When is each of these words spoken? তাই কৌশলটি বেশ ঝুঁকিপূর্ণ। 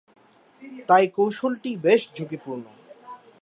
তাই 0.89 1.05
কৌশলটি 1.07 1.71
বেশ 1.77 2.01
ঝুঁকিপূর্ণ। 2.15 2.65